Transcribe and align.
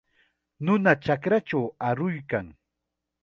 Nuna 0.65 0.93
chakrachaw 1.03 1.65
aruykan. 1.87 2.47